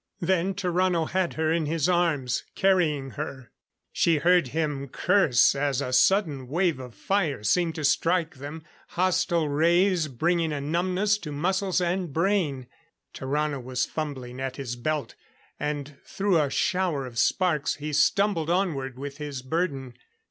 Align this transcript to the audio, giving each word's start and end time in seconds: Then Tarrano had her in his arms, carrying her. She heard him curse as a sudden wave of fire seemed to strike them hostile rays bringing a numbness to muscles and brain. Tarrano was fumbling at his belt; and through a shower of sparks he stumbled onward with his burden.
Then 0.19 0.55
Tarrano 0.55 1.05
had 1.07 1.35
her 1.35 1.51
in 1.53 1.67
his 1.67 1.87
arms, 1.87 2.43
carrying 2.55 3.11
her. 3.11 3.51
She 3.93 4.17
heard 4.17 4.47
him 4.47 4.87
curse 4.87 5.53
as 5.53 5.79
a 5.79 5.93
sudden 5.93 6.47
wave 6.47 6.79
of 6.79 6.95
fire 6.95 7.43
seemed 7.43 7.75
to 7.75 7.83
strike 7.83 8.37
them 8.37 8.63
hostile 8.97 9.47
rays 9.47 10.07
bringing 10.07 10.51
a 10.51 10.59
numbness 10.59 11.19
to 11.19 11.31
muscles 11.31 11.79
and 11.79 12.11
brain. 12.11 12.65
Tarrano 13.13 13.61
was 13.63 13.85
fumbling 13.85 14.39
at 14.41 14.55
his 14.55 14.75
belt; 14.75 15.13
and 15.59 15.95
through 16.03 16.41
a 16.41 16.49
shower 16.49 17.05
of 17.05 17.19
sparks 17.19 17.75
he 17.75 17.93
stumbled 17.93 18.49
onward 18.49 18.97
with 18.97 19.17
his 19.19 19.43
burden. 19.43 19.93